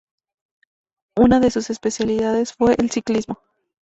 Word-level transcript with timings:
Una 1.15 1.39
de 1.39 1.51
sus 1.51 1.69
especialidades 1.69 2.53
fue 2.53 2.73
el 2.79 2.89
ciclismo. 2.89 3.37